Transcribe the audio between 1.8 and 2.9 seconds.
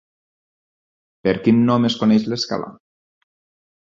es coneix l'escala?